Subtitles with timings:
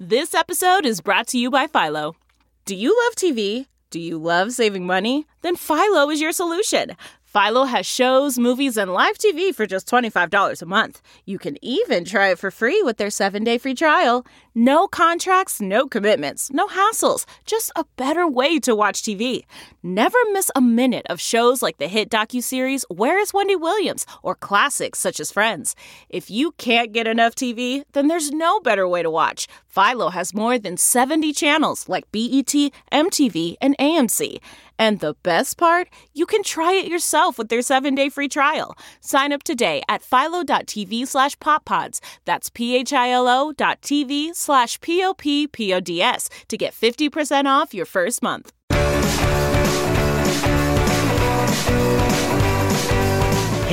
[0.00, 2.16] This episode is brought to you by Philo.
[2.64, 3.66] Do you love TV?
[3.90, 5.24] Do you love saving money?
[5.42, 6.96] Then Philo is your solution.
[7.22, 11.02] Philo has shows, movies, and live TV for just $25 a month.
[11.24, 14.24] You can even try it for free with their seven day free trial.
[14.54, 19.42] No contracts, no commitments, no hassles, just a better way to watch TV.
[19.82, 24.36] Never miss a minute of shows like the hit docuseries Where is Wendy Williams or
[24.36, 25.74] classics such as Friends.
[26.08, 29.48] If you can't get enough TV, then there's no better way to watch.
[29.74, 32.54] Philo has more than 70 channels like BET,
[32.92, 34.38] MTV, and AMC.
[34.78, 38.76] And the best part, you can try it yourself with their seven-day free trial.
[39.00, 41.98] Sign up today at philo.tv slash poppods.
[42.24, 48.52] That's p-h-i-l-o dot tv slash p-o-p-p-o-d-s to get 50% off your first month.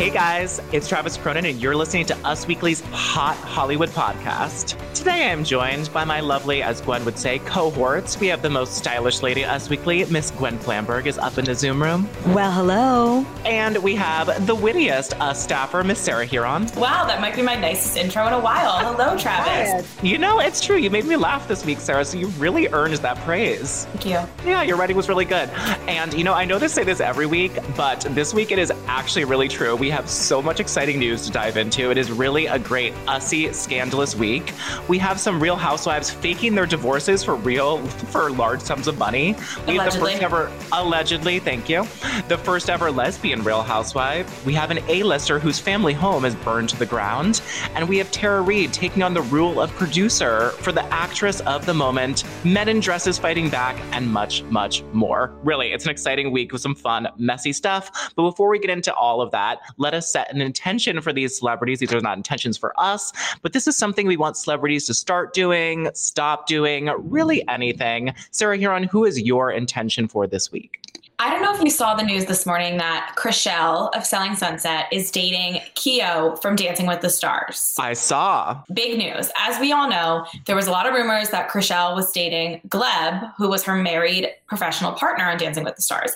[0.02, 4.76] Hey guys, it's Travis Cronin, and you're listening to Us Weekly's Hot Hollywood podcast.
[4.96, 8.20] Today I'm joined by my lovely, as Gwen would say, cohorts.
[8.20, 11.46] We have the most stylish lady at Us Weekly, Miss Gwen Flamberg, is up in
[11.46, 12.10] the Zoom room.
[12.30, 13.28] Well, hello.
[13.46, 16.76] And we have the wittiest Us staffer, Miss Sarah Hearon.
[16.78, 18.80] Wow, that might be my nicest intro in a while.
[18.80, 19.86] Hello, Travis.
[20.02, 20.78] You know, it's true.
[20.78, 23.86] You made me laugh this week, Sarah, so you really earned that praise.
[23.94, 24.50] Thank you.
[24.50, 25.48] Yeah, your writing was really good.
[25.88, 28.72] And, you know, I know they say this every week, but this week it is
[28.88, 29.76] actually really true.
[29.76, 31.92] We have so much exciting news to dive into.
[31.92, 34.54] It is really a great ussy, scandalous week.
[34.88, 39.36] We have some real housewives faking their divorces for real, for large sums of money.
[39.68, 40.12] We have the Allegedly.
[40.14, 41.84] first ever, allegedly, thank you,
[42.28, 44.46] the first ever lesbian real housewife.
[44.46, 47.42] We have an A-lister whose family home is burned to the ground.
[47.76, 51.66] And we have Tara Reid taking on the role of producer for the actress of
[51.66, 55.34] the moment, men in dresses fighting back, and much, much more.
[55.44, 58.12] Really, it's an exciting week with some fun, messy stuff.
[58.16, 61.38] But before we get into all of that, let us set an intention for these
[61.38, 61.80] celebrities.
[61.80, 63.12] These are not intentions for us,
[63.42, 68.14] but this is something we want celebrities to start doing, stop doing, really anything.
[68.30, 70.80] Sarah Hearon, who is your intention for this week?
[71.18, 74.88] I don't know if you saw the news this morning that Chrishell of Selling Sunset
[74.92, 77.76] is dating Keo from Dancing with the Stars.
[77.80, 78.64] I saw.
[78.74, 79.30] Big news.
[79.38, 83.34] As we all know, there was a lot of rumors that Chrishell was dating Gleb,
[83.38, 86.12] who was her married professional partner on Dancing with the Stars.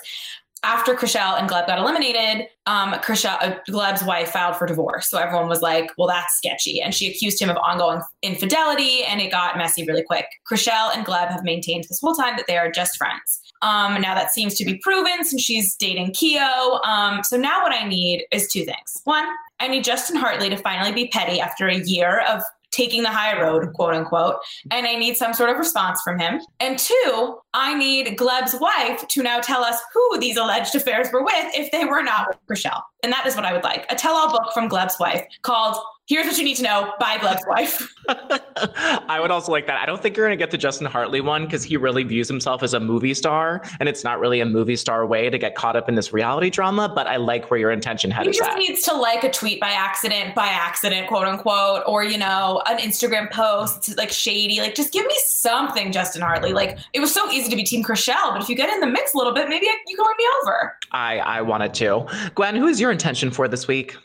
[0.62, 5.08] After Chrishell and Gleb got eliminated, um, Chrishell, uh, Gleb's wife filed for divorce.
[5.08, 6.80] So everyone was like, well, that's sketchy.
[6.80, 10.26] And she accused him of ongoing infidelity, and it got messy really quick.
[10.50, 13.42] Chrishell and Gleb have maintained this whole time that they are just friends.
[13.62, 16.80] Um, now that seems to be proven since she's dating Keo.
[16.84, 19.00] Um, so now what I need is two things.
[19.04, 19.24] One,
[19.60, 22.42] I need Justin Hartley to finally be petty after a year of
[22.76, 24.36] taking the high road, quote unquote,
[24.70, 26.40] and I need some sort of response from him.
[26.60, 31.24] And two, I need Gleb's wife to now tell us who these alleged affairs were
[31.24, 32.84] with if they were not with Rochelle.
[33.02, 33.86] And that is what I would like.
[33.90, 35.76] A tell-all book from Gleb's wife called
[36.08, 37.92] Here's What You Need to Know by Gleb's Wife.
[38.08, 39.80] I would also like that.
[39.80, 42.28] I don't think you're going to get the Justin Hartley one because he really views
[42.28, 45.56] himself as a movie star, and it's not really a movie star way to get
[45.56, 46.88] caught up in this reality drama.
[46.88, 48.56] But I like where your intention head He just at.
[48.56, 52.78] needs to like a tweet by accident, by accident, quote unquote, or you know, an
[52.78, 54.60] Instagram post like shady.
[54.60, 56.52] Like, just give me something, Justin Hartley.
[56.52, 58.86] Like, it was so easy to be Team Chrishell, but if you get in the
[58.86, 60.76] mix a little bit, maybe you can win me over.
[60.92, 62.06] I I wanted to.
[62.36, 63.96] Gwen, who is your intention for this week?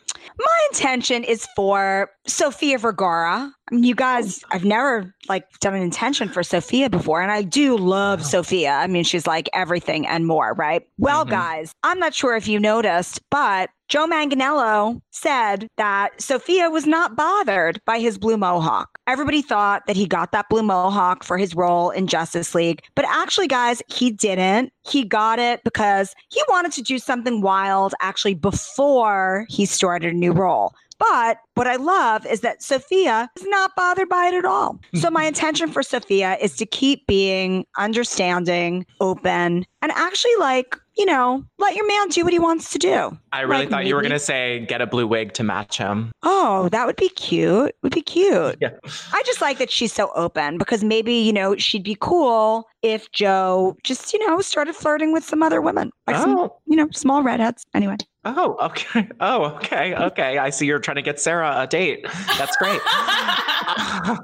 [0.44, 3.52] My intention is for Sofia Vergara.
[3.72, 7.42] I mean, you guys, I've never like done an intention for Sofia before, and I
[7.42, 8.72] do love Sofia.
[8.74, 10.86] I mean, she's like everything and more, right?
[10.98, 11.30] Well, Mhm.
[11.30, 17.16] guys, I'm not sure if you noticed, but Joe Manganiello said that Sofia was not
[17.16, 18.90] bothered by his blue mohawk.
[19.08, 23.06] Everybody thought that he got that blue mohawk for his role in Justice League, but
[23.08, 24.72] actually, guys, he didn't.
[24.84, 30.18] He got it because he wanted to do something wild actually before he started a
[30.18, 30.74] new role.
[31.10, 34.80] But what I love is that Sofia is not bothered by it at all.
[34.94, 41.06] So my intention for Sofia is to keep being understanding, open, and actually like, you
[41.06, 43.18] know, let your man do what he wants to do.
[43.32, 45.78] I really Like thought you were going to say get a blue wig to match
[45.78, 46.12] him.
[46.24, 47.74] Oh, that would be cute.
[47.82, 48.58] Would be cute.
[48.60, 48.72] Yeah.
[49.14, 53.12] I just like that she's so open because maybe, you know, she'd be cool if
[53.12, 55.92] Joe just, you know, started flirting with some other women.
[56.08, 56.58] Like some, Oh.
[56.68, 57.66] you know, small redheads.
[57.74, 57.96] Anyway.
[58.26, 59.08] Oh, okay.
[59.22, 59.96] Oh, okay.
[59.96, 60.38] Okay.
[60.38, 62.06] I see you're trying to get Sarah a date.
[62.38, 62.82] That's great.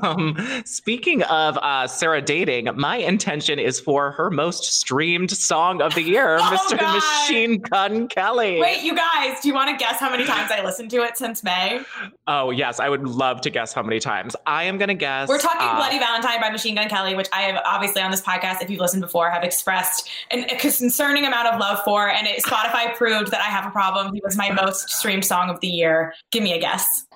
[0.02, 5.94] um, speaking of uh, Sarah dating, my intention is for her most streamed song of
[5.96, 6.80] the year, oh, Mr.
[6.80, 6.96] God.
[6.96, 8.60] Machine Gun Kelly.
[8.60, 11.18] Wait, you guys, do you want to guess how many times I listened to it
[11.18, 11.82] since May?
[12.28, 12.80] Oh, yes.
[12.80, 14.36] I would love to guess how many times.
[14.46, 15.30] I am going to guess.
[15.30, 18.22] We're talking uh, Bloody Valentine by Machine Gun Kelly, which I have obviously on this
[18.22, 22.10] podcast, if you've listened before, have expressed an, a concerning amount of love for.
[22.10, 24.14] And it, Spotify proved that I have a problem.
[24.14, 26.14] He was my most streamed song of the year.
[26.32, 27.07] Give me a guess.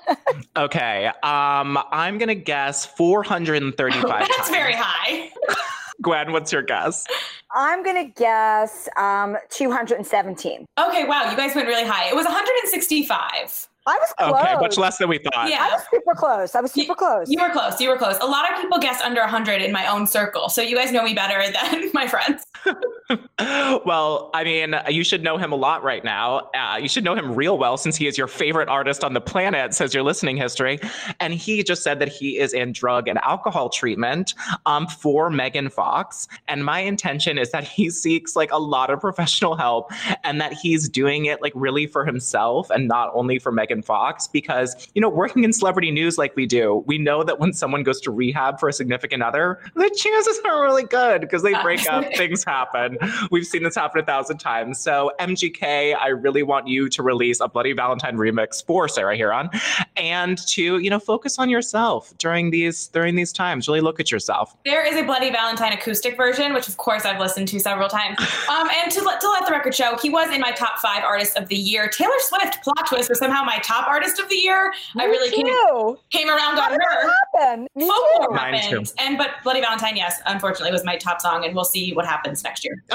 [0.57, 1.07] Okay.
[1.23, 4.49] Um, I'm going to guess 435 That's times.
[4.49, 5.29] very high.
[6.01, 7.05] Gwen, what's your guess?
[7.53, 10.65] I'm going to guess um, 217.
[10.79, 11.29] Okay, wow.
[11.29, 12.09] You guys went really high.
[12.09, 13.67] It was 165.
[13.87, 14.41] I was close.
[14.41, 15.49] Okay, much less than we thought.
[15.49, 15.67] Yeah.
[15.69, 16.53] I was super close.
[16.53, 17.27] I was super close.
[17.29, 17.81] You were close.
[17.81, 18.17] You were close.
[18.21, 20.49] A lot of people guess under 100 in my own circle.
[20.49, 21.41] So you guys know me better
[21.71, 22.43] than my friends.
[23.85, 26.49] well, I mean, you should know him a lot right now.
[26.53, 29.21] Uh, you should know him real well since he is your favorite artist on the
[29.21, 30.79] planet, says your listening history.
[31.19, 34.35] And he just said that he is in drug and alcohol treatment
[34.67, 36.27] um, for Megan Fox.
[36.47, 39.91] And my intention is that he seeks like a lot of professional help
[40.23, 43.81] and that he's doing it like really for himself and not only for Megan Megan
[43.81, 47.53] Fox because, you know, working in celebrity news like we do, we know that when
[47.53, 51.53] someone goes to rehab for a significant other, the chances aren't really good because they
[51.61, 52.97] break up, things happen.
[53.31, 54.79] We've seen this happen a thousand times.
[54.79, 59.49] So, MGK, I really want you to release a Bloody Valentine remix for Sarah Hearon
[59.95, 63.67] and to, you know, focus on yourself during these during these times.
[63.69, 64.55] Really look at yourself.
[64.65, 68.19] There is a Bloody Valentine acoustic version, which of course I've listened to several times.
[68.49, 71.03] Um, and to let, to let the record show, he was in my top five
[71.03, 71.87] artists of the year.
[71.87, 74.73] Taylor Swift plot twist was somehow my top artist of the year.
[74.95, 75.97] Me I really too.
[76.11, 77.11] came, came around on her.
[77.35, 77.67] Happened?
[77.75, 78.93] Me Folklore happened.
[78.97, 82.43] And but Bloody Valentine, yes, unfortunately was my top song, and we'll see what happens
[82.43, 82.83] next year.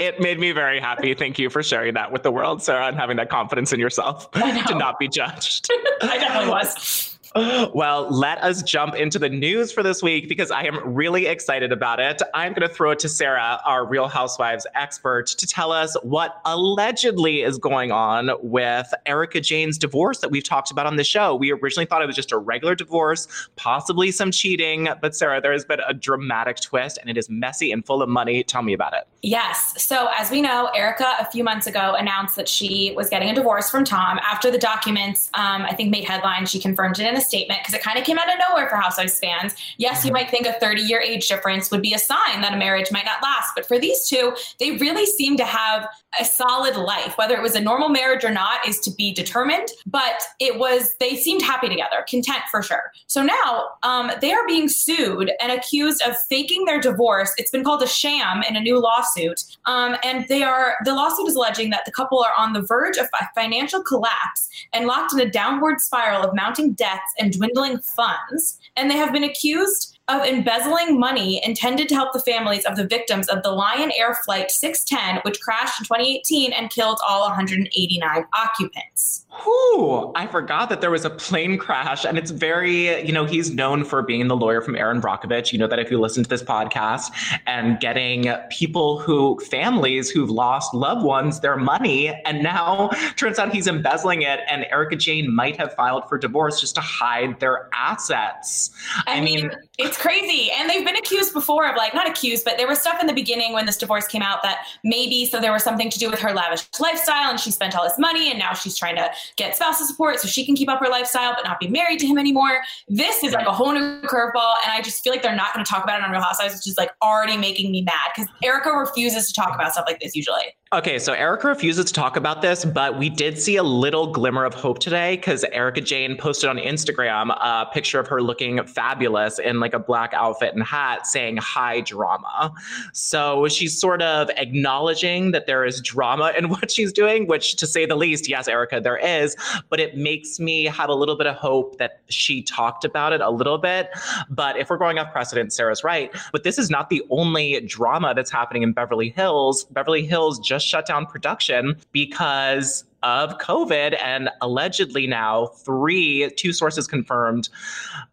[0.00, 1.14] it made me very happy.
[1.14, 4.30] Thank you for sharing that with the world, Sarah, and having that confidence in yourself
[4.32, 5.70] to not be judged.
[6.02, 7.09] I definitely was.
[7.72, 11.72] Well, let us jump into the news for this week because I am really excited
[11.72, 12.20] about it.
[12.34, 16.40] I'm going to throw it to Sarah, our Real Housewives expert, to tell us what
[16.44, 21.34] allegedly is going on with Erika Jayne's divorce that we've talked about on the show.
[21.34, 25.52] We originally thought it was just a regular divorce, possibly some cheating, but Sarah, there
[25.52, 28.42] has been a dramatic twist and it is messy and full of money.
[28.42, 29.06] Tell me about it.
[29.22, 29.74] Yes.
[29.82, 33.34] So, as we know, Erika a few months ago announced that she was getting a
[33.34, 36.50] divorce from Tom after the documents, um, I think, made headlines.
[36.50, 38.76] She confirmed it in a statement because it kind of came out of nowhere for
[38.76, 39.54] Housewives fans.
[39.78, 40.24] Yes, you mm-hmm.
[40.24, 43.04] might think a 30 year age difference would be a sign that a marriage might
[43.04, 45.86] not last, but for these two, they really seem to have
[46.20, 47.16] a solid life.
[47.16, 50.94] Whether it was a normal marriage or not is to be determined, but it was,
[50.98, 52.90] they seemed happy together, content for sure.
[53.06, 57.32] So now um, they are being sued and accused of faking their divorce.
[57.38, 59.44] It's been called a sham in a new lawsuit.
[59.66, 62.96] Um, and they are, the lawsuit is alleging that the couple are on the verge
[62.96, 68.58] of financial collapse and locked in a downward spiral of mounting debts and dwindling funds.
[68.76, 72.86] And they have been accused of embezzling money intended to help the families of the
[72.86, 78.24] victims of the Lion Air Flight 610, which crashed in 2018 and killed all 189
[78.36, 79.26] occupants.
[79.42, 82.04] Whew, I forgot that there was a plane crash.
[82.04, 85.52] And it's very, you know, he's known for being the lawyer from Erin Brockovich.
[85.52, 87.12] You know that if you listen to this podcast
[87.46, 92.08] and getting people who, families who've lost loved ones, their money.
[92.24, 94.40] And now turns out he's embezzling it.
[94.48, 98.70] And Erika Jayne might have filed for divorce just to hide their assets.
[99.06, 100.50] I, I mean, mean, it's crazy.
[100.50, 103.12] And they've been accused before of like, not accused, but there was stuff in the
[103.12, 106.18] beginning when this divorce came out that maybe so there was something to do with
[106.20, 109.54] her lavish lifestyle and she spent all this money and now she's trying to get
[109.54, 112.16] spousal support so she can keep up her lifestyle but not be married to him
[112.16, 112.62] anymore.
[112.88, 114.54] This is like a whole new curveball.
[114.64, 116.54] And I just feel like they're not going to talk about it on Real Housewives,
[116.54, 120.00] which is like already making me mad because Erika refuses to talk about stuff like
[120.00, 120.54] this usually.
[120.72, 124.44] Okay, so Erika refuses to talk about this, but we did see a little glimmer
[124.44, 129.40] of hope today because Erika Jayne posted on Instagram a picture of her looking fabulous
[129.40, 132.54] in like a black outfit and hat saying hi drama.
[132.92, 137.66] So she's sort of acknowledging that there is drama in what she's doing, which to
[137.66, 139.34] say the least, yes, Erika, there is,
[139.70, 143.20] but it makes me have a little bit of hope that she talked about it
[143.20, 143.90] a little bit.
[144.28, 146.14] But if we're going off precedent, Sarah's right.
[146.30, 149.64] But this is not the only drama that's happening in Beverly Hills.
[149.64, 154.00] Beverly Hills just shut down production because of COVID.
[154.02, 157.48] And allegedly now, three, two sources confirmed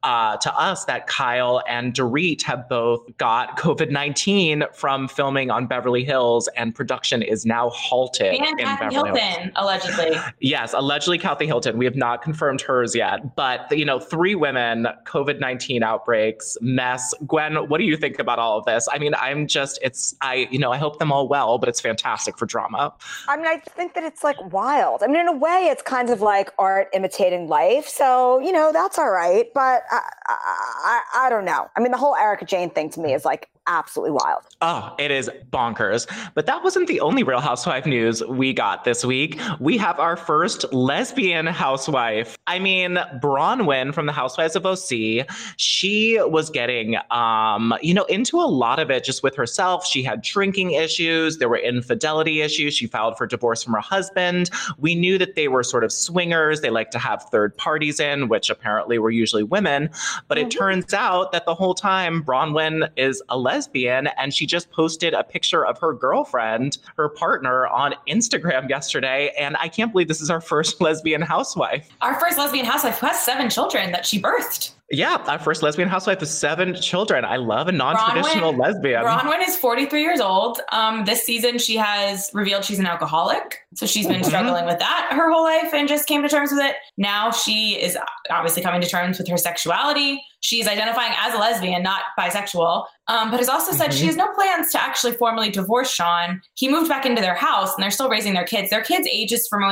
[0.04, 5.68] uh, to us that Kyle and Dorit have both got COVID 19 from filming on
[5.68, 8.36] Beverly Hills, and production is now halted.
[8.36, 9.52] And Kathy Hilton, Hills.
[9.56, 10.18] allegedly.
[10.40, 11.78] Yes, allegedly Kathy Hilton.
[11.78, 13.36] We have not confirmed hers yet.
[13.36, 17.14] But, you know, three women, COVID 19 outbreaks, mess.
[17.26, 18.88] Gwen, what do you think about all of this?
[18.92, 21.82] I mean, I'm just, it's, I, you know, I hope them all well, but it's
[21.82, 22.94] fantastic for drama.
[23.28, 24.77] I mean, I think that it's like, why?
[24.78, 25.02] Wild.
[25.02, 27.88] I mean, in a way, it's kind of like art imitating life.
[27.88, 29.52] So, you know, that's all right.
[29.54, 30.38] But I, I,
[31.18, 31.68] I, I don't know.
[31.76, 34.44] I mean, the whole Erika Jayne thing to me is like absolutely wild.
[34.62, 36.08] Oh, it is bonkers.
[36.34, 39.40] But that wasn't the only Real Housewife news we got this week.
[39.60, 42.38] We have our first lesbian housewife.
[42.48, 48.40] I mean, Braunwyn from the Housewives of OC, she was getting, um, you know, into
[48.40, 49.86] a lot of it just with herself.
[49.86, 52.74] She had drinking issues, there were infidelity issues.
[52.74, 54.50] She filed for divorce from her husband.
[54.78, 56.62] We knew that they were sort of swingers.
[56.62, 59.90] They like to have third parties in, which apparently were usually women.
[60.28, 60.58] But it mm-hmm.
[60.58, 65.16] turns out that the whole time, Braunwyn is a lesbian lesbian, and she just posted
[65.16, 69.34] a picture of her girlfriend, her partner, on Instagram yesterday.
[69.38, 71.90] And I can't believe this is our first lesbian housewife.
[72.02, 74.74] Our first lesbian housewife who has seven children that she birthed.
[74.90, 77.26] Yeah, our first lesbian housewife with seven children.
[77.26, 79.04] I love a non-traditional Braunwyn, lesbian.
[79.04, 80.62] Braunwyn is 43 years old.
[80.72, 83.60] Um, this season, she has revealed she's an alcoholic.
[83.74, 84.30] So she's been mm-hmm.
[84.30, 86.76] struggling with that her whole life and just came to terms with it.
[86.96, 87.98] Now she is
[88.30, 90.24] obviously coming to terms with her sexuality.
[90.40, 94.00] She's identifying as a lesbian, not bisexual, um, but has also said mm-hmm.
[94.00, 96.42] she has no plans to actually formally divorce Sean.
[96.56, 98.70] He moved back into their house and they're still raising their kids.
[98.70, 99.64] Their kids' ages from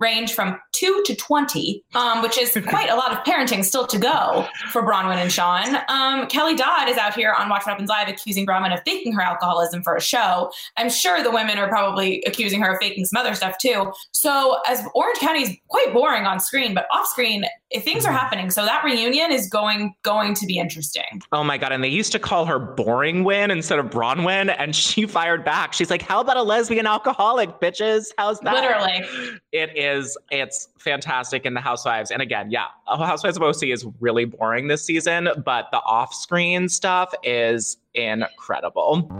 [0.00, 3.98] range from two to 20, um, which is quite a lot of parenting still to
[3.98, 5.76] go for Braunwyn and Sean.
[5.88, 9.12] Um, Kelly Dodd is out here on Watch What Happens Live accusing Braunwyn of faking
[9.12, 10.50] her alcoholism for a show.
[10.76, 13.92] I'm sure the women are probably accusing her of faking some other stuff too.
[14.12, 17.44] So, as Orange County is quite boring on screen, but off screen,
[17.82, 18.18] things are mm-hmm.
[18.18, 18.50] happening.
[18.50, 21.22] So that reunion is going going to be interesting.
[21.32, 21.72] Oh my god!
[21.72, 25.72] And they used to call her Boring Win instead of Braunwyn, and she fired back.
[25.72, 28.12] She's like, "How about a lesbian alcoholic, bitches?
[28.18, 29.04] How's that?" Literally,
[29.52, 30.16] it is.
[30.30, 32.10] It's fantastic in the Housewives.
[32.10, 37.12] And again, yeah, Housewives of OC is really boring this season, but the off-screen stuff
[37.22, 39.10] is incredible.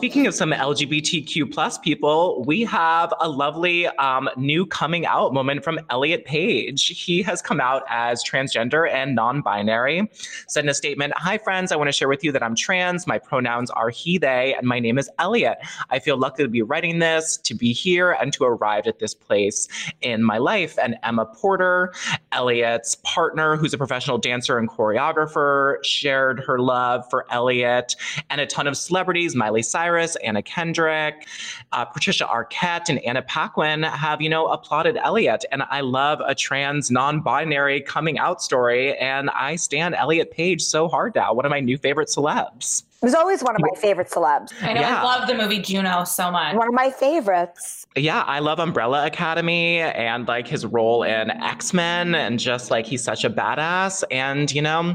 [0.00, 5.62] Speaking of some LGBTQ plus people, we have a lovely um, new coming out moment
[5.62, 6.86] from Elliot Page.
[6.86, 10.10] He has come out as transgender and non-binary.
[10.48, 13.06] Said in a statement, "Hi friends, I want to share with you that I'm trans.
[13.06, 15.58] My pronouns are he/they, and my name is Elliot.
[15.90, 19.12] I feel lucky to be writing this, to be here, and to arrive at this
[19.12, 19.68] place
[20.00, 21.88] in my life." And Emma Portner,
[22.32, 27.96] Elliot's partner, who's a professional dancer and choreographer, shared her love for Elliot,
[28.30, 29.89] and a ton of celebrities, Miley Cyrus.
[29.90, 31.26] Cyrus, Anna Kendrick,
[31.72, 35.44] uh, Patricia Arquette, and Anna Paquin have, you know, applauded Elliot.
[35.50, 38.96] And I love a trans, non binary coming out story.
[38.98, 42.84] And I stand Elliot Page so hard now, one of my new favorite celebs.
[43.00, 44.52] He was always one of my favorite celebs.
[44.62, 44.82] I know.
[44.82, 45.00] Yeah.
[45.00, 46.54] I love the movie Juno so much.
[46.54, 47.86] One of my favorites.
[47.96, 52.84] Yeah, I love Umbrella Academy and like his role in X Men, and just like
[52.86, 54.04] he's such a badass.
[54.10, 54.94] And you know,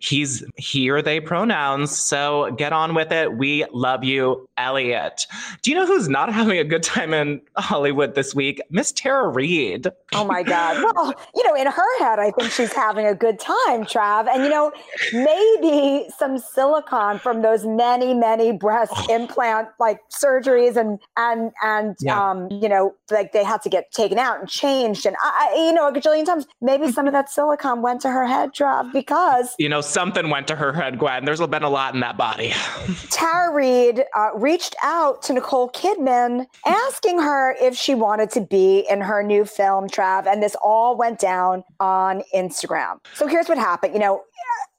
[0.00, 1.96] he's he or they pronouns.
[1.96, 3.36] So get on with it.
[3.36, 5.26] We love you, Elliot.
[5.60, 8.62] Do you know who's not having a good time in Hollywood this week?
[8.70, 9.88] Miss Tara Reid.
[10.14, 10.82] Oh my God.
[10.82, 14.26] Well, you know, in her head, I think she's having a good time, Trav.
[14.26, 14.72] And you know,
[15.12, 19.06] maybe some silicon from those many, many breast oh.
[19.14, 22.30] implant like surgeries and and and yeah.
[22.30, 25.06] um, you know, like they had to get taken out and changed.
[25.06, 28.26] And I, you know, a gajillion times, maybe some of that silicone went to her
[28.26, 31.24] head, Trav, because you know, something went to her head, Gwen.
[31.24, 32.52] There's been a lot in that body.
[33.10, 38.86] Tara Reid uh, reached out to Nicole Kidman, asking her if she wanted to be
[38.88, 42.98] in her new film, Trav, and this all went down on Instagram.
[43.14, 43.94] So here's what happened.
[43.94, 44.22] You know,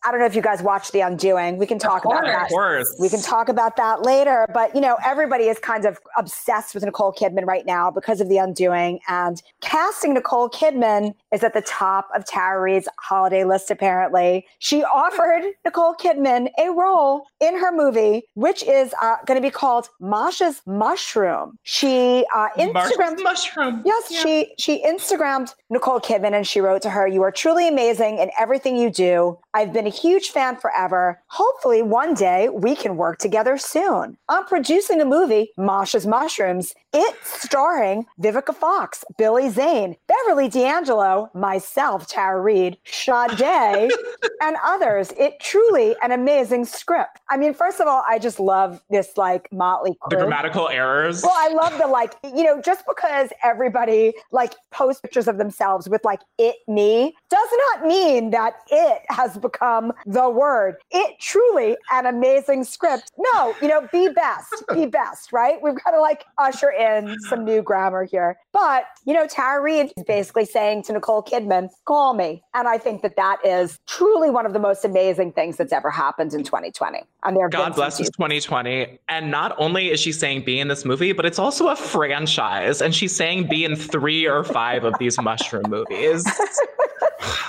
[0.05, 1.57] I don't know if you guys watched The Undoing.
[1.57, 2.43] We can talk course, about that.
[2.43, 2.95] Of course.
[2.99, 4.45] We can talk about that later.
[4.53, 8.27] But you know, everybody is kind of obsessed with Nicole Kidman right now because of
[8.27, 8.99] The Undoing.
[9.07, 14.45] And casting Nicole Kidman is at the top of Tara Reid's holiday list, apparently.
[14.59, 19.51] She offered Nicole Kidman a role in her movie, which is uh, going to be
[19.51, 21.57] called Masha's Mushroom.
[21.63, 23.83] She uh, Instagrammed Mushroom.
[23.85, 24.19] Yes, yeah.
[24.19, 28.31] she she Instagrammed Nicole Kidman and she wrote to her, "You are truly amazing in
[28.37, 29.37] everything you do.
[29.55, 31.21] I've been a huge fan forever.
[31.27, 34.17] Hopefully, one day we can work together soon.
[34.27, 36.73] I'm producing a movie, Masha's Mushrooms.
[36.95, 43.41] It's starring Vivica Fox, Billy Zane, Beverly D'Angelo, myself, Tara Reid, Sade,
[44.41, 45.11] and others.
[45.17, 47.19] It truly an amazing script.
[47.31, 50.19] I mean, first of all, I just love this like motley crew.
[50.19, 51.23] The grammatical errors.
[51.23, 55.89] Well, I love the like, you know, just because everybody like posts pictures of themselves
[55.89, 60.75] with like it me does not mean that it has become the word.
[60.91, 63.11] It truly an amazing script.
[63.17, 65.59] No, you know, be best, be best, right?
[65.59, 66.82] We've got to like usher in
[67.27, 68.37] some new grammar here.
[68.51, 72.43] But, you know, Tara Reid is basically saying to Nicole Kidman, call me.
[72.53, 75.89] And I think that that is truly one of the most amazing things that's ever
[75.89, 77.03] happened in 2020.
[77.23, 78.99] And there God bless us 2020.
[79.09, 82.81] And not only is she saying be in this movie, but it's also a franchise.
[82.81, 86.25] And she's saying be in three or five of these mushroom movies.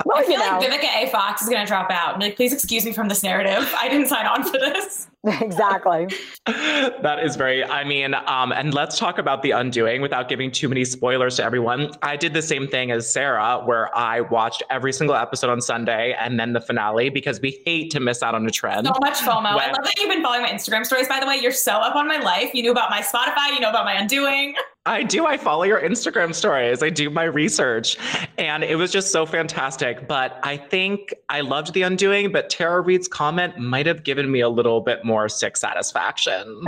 [0.04, 0.66] well, I feel like know.
[0.66, 1.10] Vivica A.
[1.10, 2.20] Fox is going to drop out.
[2.20, 3.72] Like, please excuse me from this narrative.
[3.76, 5.08] I didn't sign on for this.
[5.40, 6.06] exactly.
[6.46, 10.68] that is very, I mean, um, and let's talk about the undoing without giving too
[10.68, 11.92] many spoilers to everyone.
[12.02, 16.14] I did the same thing as Sarah, where I watched every single episode on Sunday
[16.20, 18.86] and then the finale because we hate to miss out on a trend.
[18.86, 19.54] So much FOMO.
[19.54, 21.36] When, I love that you've been following my Instagram stories, by the way.
[21.36, 22.50] You're so up on my life.
[22.52, 24.54] You knew about my Spotify, you know about my undoing.
[24.86, 25.24] I do.
[25.24, 26.82] I follow your Instagram stories.
[26.82, 27.96] I do my research.
[28.36, 29.83] And it was just so fantastic.
[29.92, 34.40] But I think I loved The Undoing, but Tara Reid's comment might have given me
[34.40, 36.62] a little bit more sick satisfaction.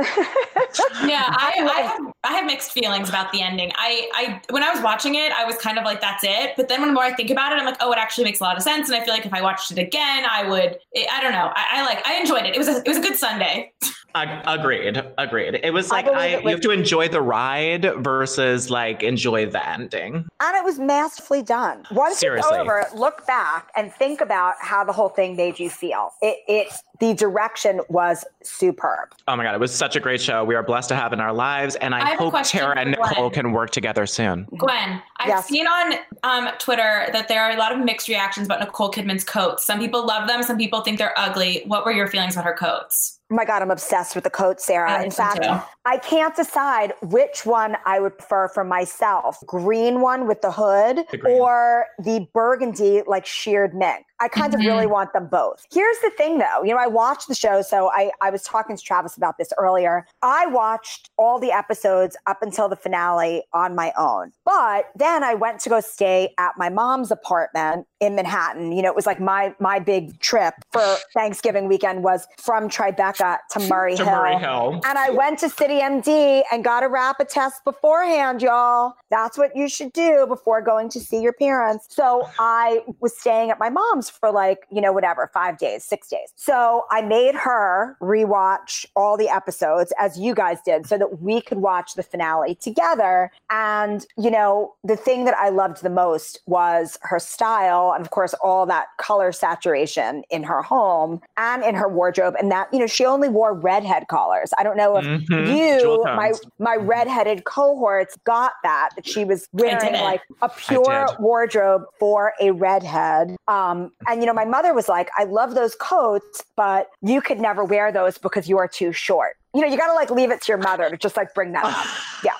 [1.04, 3.72] yeah, I, I, have, I have mixed feelings about the ending.
[3.76, 6.52] I, I when I was watching it, I was kind of like, that's it.
[6.56, 8.44] But then when more I think about it, I'm like, oh, it actually makes a
[8.44, 8.88] lot of sense.
[8.88, 11.52] And I feel like if I watched it again, I would, it, I don't know.
[11.54, 12.54] I, I like, I enjoyed it.
[12.54, 13.72] It was a, it was a good Sunday.
[14.22, 15.02] agreed.
[15.18, 15.60] Agreed.
[15.62, 19.46] It was like I, it was, you have to enjoy the ride versus like enjoy
[19.46, 20.26] the ending.
[20.40, 21.86] And it was masterfully done.
[21.90, 22.50] Once Seriously.
[22.50, 26.12] it's over, look back and think about how the whole thing made you feel.
[26.22, 29.14] It it the direction was superb.
[29.28, 30.44] Oh my god, it was such a great show.
[30.44, 33.30] We are blessed to have in our lives, and I, I hope Tara and Nicole
[33.30, 34.46] can work together soon.
[34.56, 35.46] Gwen, I've yes.
[35.46, 39.24] seen on um, Twitter that there are a lot of mixed reactions about Nicole Kidman's
[39.24, 39.66] coats.
[39.66, 41.62] Some people love them, some people think they're ugly.
[41.66, 43.15] What were your feelings about her coats?
[43.28, 45.02] Oh my God, I'm obsessed with the coat, Sarah.
[45.02, 45.40] In fact,
[45.84, 51.04] I can't decide which one I would prefer for myself green one with the hood
[51.10, 54.06] the or the burgundy, like sheared mink.
[54.20, 54.60] I kind mm-hmm.
[54.60, 55.66] of really want them both.
[55.72, 57.62] Here's the thing though, you know, I watched the show.
[57.62, 60.06] So I, I was talking to Travis about this earlier.
[60.22, 64.32] I watched all the episodes up until the finale on my own.
[64.44, 68.72] But then I went to go stay at my mom's apartment in Manhattan.
[68.72, 73.38] You know, it was like my my big trip for Thanksgiving weekend was from Tribeca
[73.52, 74.14] to Murray, to Hill.
[74.14, 74.80] Murray Hill.
[74.84, 78.94] And I went to City MD and got a rapid test beforehand, y'all.
[79.10, 81.86] That's what you should do before going to see your parents.
[81.90, 86.08] So I was staying at my mom's for like, you know, whatever, five days, six
[86.08, 86.32] days.
[86.36, 91.40] So I made her rewatch all the episodes as you guys did so that we
[91.40, 93.30] could watch the finale together.
[93.50, 98.10] And, you know, the thing that I loved the most was her style and, of
[98.10, 102.34] course, all that color saturation in her home and in her wardrobe.
[102.38, 104.52] And that, you know, she only wore redhead collars.
[104.58, 105.54] I don't know if mm-hmm.
[105.54, 111.84] you, my, my redheaded cohorts, got that, that she was wearing like a pure wardrobe
[111.98, 113.36] for a redhead.
[113.48, 117.40] Um, and, you know, my mother was like, I love those coats, but you could
[117.40, 119.36] never wear those because you are too short.
[119.54, 121.52] You know, you got to like leave it to your mother to just like bring
[121.52, 121.86] that up.
[122.24, 122.32] yeah.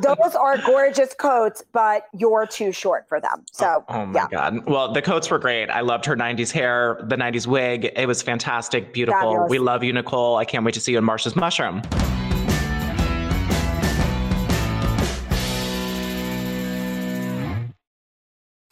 [0.00, 3.40] Those are gorgeous coats, but you're too short for them.
[3.40, 4.28] Oh, so, oh, oh my yeah.
[4.30, 4.66] God.
[4.66, 5.68] Well, the coats were great.
[5.68, 7.92] I loved her 90s hair, the 90s wig.
[7.94, 9.20] It was fantastic, beautiful.
[9.20, 9.50] Fabulous.
[9.50, 10.36] We love you, Nicole.
[10.36, 11.82] I can't wait to see you in Marsha's Mushroom.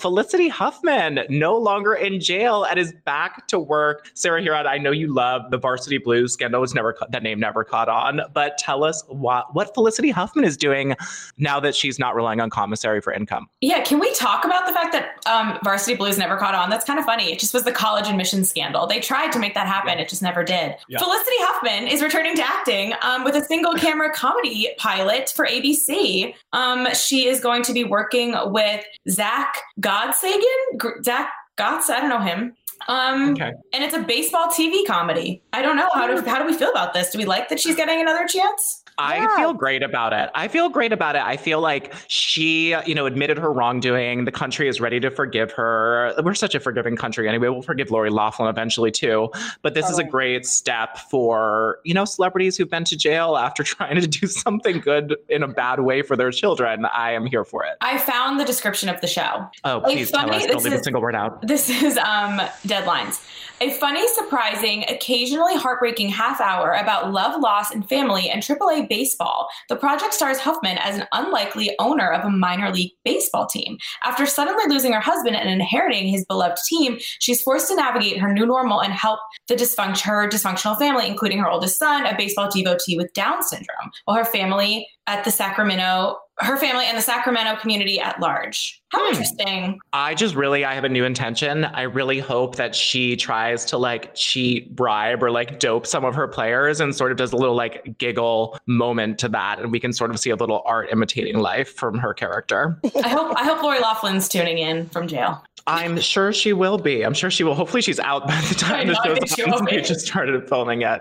[0.04, 4.10] Felicity Huffman, no longer in jail and is back to work.
[4.12, 6.60] Sarah Hearon, I know you love the Varsity Blues scandal.
[6.60, 10.58] Was never that name never caught on, but tell us what what Felicity Huffman is
[10.58, 10.94] doing
[11.38, 13.46] now that she's not relying on commissary for income.
[13.62, 16.68] Yeah, can we talk about the fact that um, Varsity Blues never caught on?
[16.68, 17.32] That's kind of funny.
[17.32, 18.86] It just was the college admission scandal.
[18.86, 20.02] They tried to make that happen, yeah.
[20.02, 20.76] it just never did.
[20.86, 20.98] Yeah.
[20.98, 26.34] Felicity Huffman is returning to acting um, with a single camera comedy pilot for ABC.
[26.52, 29.62] Um, she is going to be working with Zach.
[29.94, 31.88] Gottsagen, Zach Gotts.
[31.88, 32.56] I don't know him.
[32.88, 33.52] Um, okay.
[33.72, 35.42] And it's a baseball TV comedy.
[35.52, 37.10] I don't know how do how do we feel about this?
[37.10, 38.84] Do we like that she's getting another chance?
[38.98, 39.36] I yeah.
[39.36, 40.30] feel great about it.
[40.34, 41.22] I feel great about it.
[41.22, 44.24] I feel like she, you know, admitted her wrongdoing.
[44.24, 46.14] The country is ready to forgive her.
[46.22, 47.48] We're such a forgiving country anyway.
[47.48, 49.30] We'll forgive Lori Loughlin eventually too.
[49.62, 53.62] But this is a great step for, you know, celebrities who've been to jail after
[53.64, 56.84] trying to do something good in a bad way for their children.
[56.86, 57.76] I am here for it.
[57.80, 59.48] I found the description of the show.
[59.64, 60.46] Oh, please tell us.
[60.46, 61.44] Don't leave is, a single word out.
[61.46, 62.40] This is um
[62.74, 63.20] deadlines.
[63.60, 69.48] A funny, surprising, occasionally heartbreaking half hour about love, loss, and family and AAA baseball.
[69.68, 73.78] The project stars Huffman as an unlikely owner of a minor league baseball team.
[74.02, 78.32] After suddenly losing her husband and inheriting his beloved team, she's forced to navigate her
[78.32, 82.50] new normal and help the dysfunction her dysfunctional family, including her oldest son, a baseball
[82.50, 87.56] devotee with Down syndrome, while her family at the Sacramento her family and the Sacramento
[87.60, 88.82] community at large.
[88.88, 89.08] How Hmm.
[89.10, 89.80] interesting.
[89.92, 91.64] I just really, I have a new intention.
[91.64, 96.14] I really hope that she tries to like cheat, bribe, or like dope some of
[96.14, 99.60] her players and sort of does a little like giggle moment to that.
[99.60, 102.78] And we can sort of see a little art imitating life from her character.
[103.04, 105.42] I hope I hope Lori Loughlin's tuning in from jail.
[105.66, 107.02] I'm sure she will be.
[107.02, 107.54] I'm sure she will.
[107.54, 109.64] Hopefully, she's out by the time the show's on.
[109.74, 111.00] They just started filming it.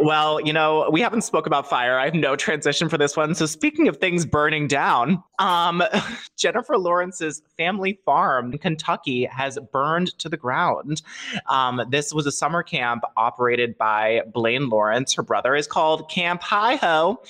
[0.00, 1.98] Well, you know, we haven't spoke about fire.
[1.98, 3.34] I have no transition for this one.
[3.34, 5.82] So, speaking of things burning down, um,
[6.38, 11.02] Jennifer Lawrence's family farm in Kentucky has burned to the ground.
[11.48, 15.14] Um, this was a summer camp operated by Blaine Lawrence.
[15.14, 17.20] Her brother is called Camp Hi Ho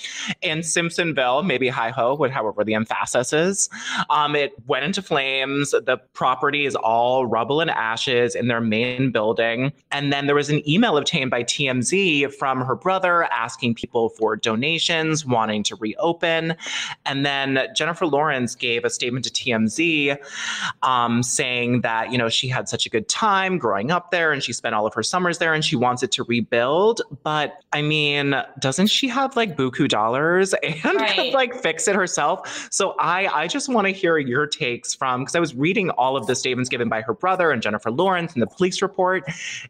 [0.43, 3.69] in Simpsonville, maybe Hi Ho, however the emphasis is.
[4.11, 5.71] Um, it went into flames.
[5.71, 9.71] The property is all rubble and ashes in their main building.
[9.91, 14.35] And then there was an email obtained by TMZ from her brother asking people for
[14.35, 16.55] donations, wanting to reopen.
[17.05, 20.17] And then Jennifer Lawrence gave a statement to TMZ
[20.81, 24.43] um, saying that, you know, she had such a good time growing up there and
[24.43, 27.01] she spent all of her summers there and she wants it to rebuild.
[27.23, 31.33] But I mean, doesn't she have like buku dollars and could Right.
[31.33, 32.67] like fix it herself?
[32.71, 36.17] So I, I just want to hear your takes from because I was reading all
[36.17, 39.23] of the statements given by her brother and Jennifer Lawrence and the police report,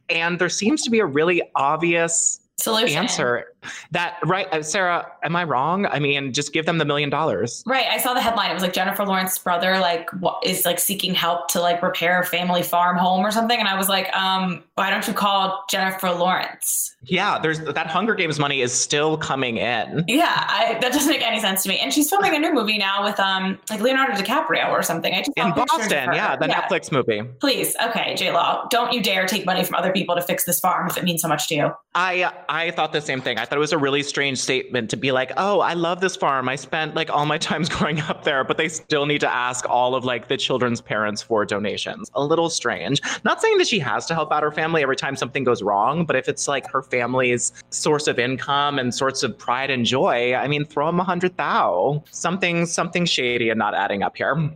[0.10, 2.98] and there seems to be a really obvious Solution.
[2.98, 3.53] answer
[3.92, 7.64] that right uh, sarah am i wrong i mean just give them the million dollars
[7.66, 7.86] Right.
[7.88, 8.52] I saw the headline.
[8.52, 12.20] It was like Jennifer Lawrence's brother, like, what is like seeking help to like repair
[12.20, 13.58] a family farm home or something.
[13.58, 16.90] And I was like, um, why don't you call Jennifer Lawrence?
[17.06, 21.22] yeah there's that hunger games money is still coming in Yeah, I, that doesn't make
[21.22, 21.78] any sense to me.
[21.80, 25.14] And she's filming a new movie now with um like Leonardo DiCaprio or something.
[25.14, 29.28] I just in boston yeah the netflix movie Please, okay, J Law, don't you dare
[29.28, 31.56] take money from other people to fix this farm if it means so much to
[31.56, 31.72] you.
[31.94, 33.38] I I thought the same thing.
[33.38, 36.16] I thought it was a really strange statement to be like, "Oh, I love this
[36.16, 36.50] farm.
[36.50, 39.70] I spent like all my times growing up there, but they still need to ask
[39.70, 43.00] all of like the children's parents for donations." A little strange.
[43.24, 46.04] Not saying that she has to help out her family every time something goes wrong,
[46.04, 50.34] but if it's like her family's source of income and source of pride and joy,
[50.34, 52.04] I mean, throw them a hundred thou.
[52.10, 54.50] Something something shady and not adding up here.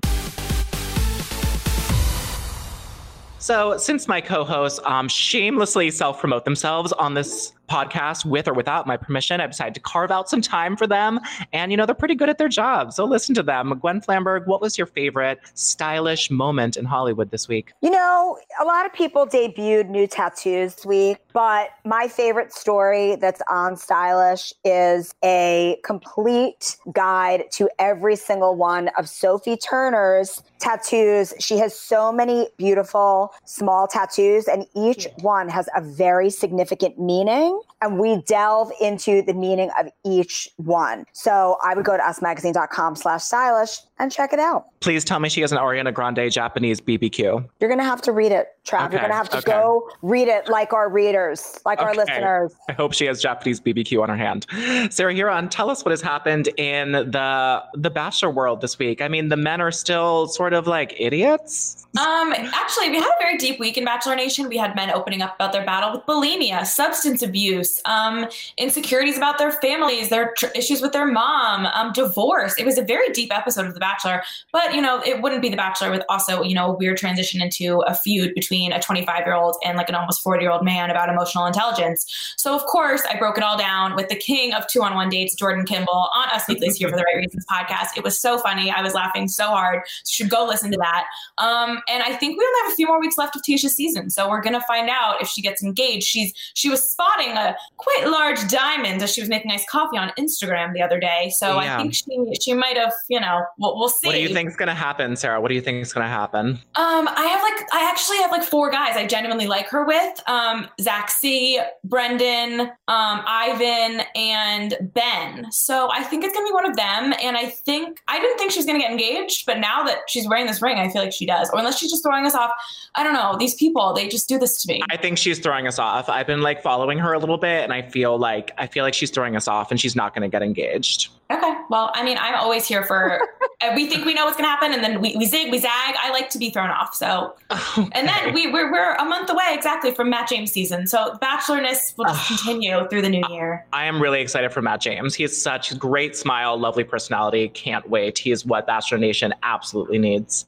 [3.40, 8.54] So, since my co hosts um, shamelessly self promote themselves on this podcast with or
[8.54, 11.20] without my permission, I decided to carve out some time for them.
[11.54, 12.94] And, you know, they're pretty good at their job.
[12.94, 13.78] So, listen to them.
[13.80, 17.74] Gwen Flamberg, what was your favorite stylish moment in Hollywood this week?
[17.82, 23.16] You know, a lot of people debuted new tattoos this week, but my favorite story
[23.16, 31.34] that's on Stylish is a complete guide to every single one of Sophie Turner's tattoos.
[31.40, 37.57] She has so many beautiful small tattoos, and each one has a very significant meaning.
[37.82, 41.06] And we delve into the meaning of each one.
[41.14, 44.66] So I would go to usmagazine.com slash stylish and check it out.
[44.80, 47.48] Please tell me she has an Ariana Grande Japanese BBQ.
[47.60, 48.92] You're going to have to read it, Trav.
[48.92, 49.52] You're going to have to okay.
[49.52, 52.54] go read it like our readers, like our listeners.
[52.70, 54.46] I hope she has Japanese BBQ on her hand.
[54.92, 59.02] Sarah Hearon, tell us what has happened in the the Bachelor world this week.
[59.02, 61.88] I mean, the men are still sort of like idiots.
[61.98, 64.48] Um, actually, we had a very deep week in Bachelor Nation.
[64.48, 67.47] We had men opening up about their battle with bulimia, substance abuse,
[67.86, 72.56] um, insecurities about their families, their tr- issues with their mom, um, divorce.
[72.58, 75.50] It was a very deep episode of The Bachelor, but you know, it wouldn't be
[75.50, 79.26] The Bachelor with also, you know, a weird transition into a feud between a 25
[79.26, 82.34] year old and like an almost 40 year old man about emotional intelligence.
[82.38, 85.10] So, of course, I broke it all down with the king of two on one
[85.10, 87.98] dates, Jordan Kimball, on Us Weekly's Here for the Right Reasons podcast.
[87.98, 88.72] It was so funny.
[88.72, 89.82] I was laughing so hard.
[90.08, 91.06] Should go listen to that.
[91.38, 94.10] Um, and I think we only have a few more weeks left of Tayshia's season,
[94.10, 96.06] so we're gonna find out if she gets engaged.
[96.06, 100.12] She's she was spotting a quite large diamond as she was making iced coffee on
[100.18, 101.32] Instagram the other day.
[101.36, 101.76] So Yeah.
[101.76, 102.06] I think she
[102.42, 104.08] she might have, you know, we'll, we'll see.
[104.08, 105.40] What do you think is going to happen, Sarah?
[105.42, 106.60] What do you think is going to happen?
[106.76, 110.22] Um, I have like I actually have like four guys I genuinely like her with.
[110.28, 115.52] Um, Zach C, Brendan, um, Ivan, and Ben.
[115.52, 117.14] So I think it's gonna be one of them.
[117.22, 120.28] And I think I didn't think she was gonna get engaged, but now that she's
[120.28, 121.50] wearing this ring, I feel like she does.
[121.52, 122.52] Or unless she's just throwing us off.
[122.96, 123.36] I don't know.
[123.38, 124.82] These people, they just do this to me.
[124.90, 126.08] I think she's throwing us off.
[126.10, 128.94] I've been like following her a little bit, and I feel like I feel like
[128.94, 131.10] she's throwing us off, and she's not going to get engaged.
[131.30, 131.54] Okay.
[131.70, 133.20] Well, I mean, I'm always here for.
[133.76, 135.96] we think we know what's gonna happen, and then we, we zig, we zag.
[136.00, 136.96] I like to be thrown off.
[136.96, 137.36] So,
[137.92, 140.88] and then we we're, we're a month away exactly from Matt James season.
[140.88, 143.66] So bachelorness will just continue through the new year.
[143.74, 145.16] I am really excited for Matt James.
[145.16, 147.50] He has such a great smile, lovely personality.
[147.50, 148.18] Can't wait.
[148.18, 150.48] He is what Bachelor Nation absolutely needs.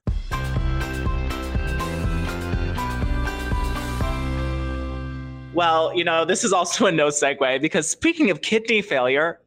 [5.59, 9.41] Well, you know, this is also a no segue because speaking of kidney failure,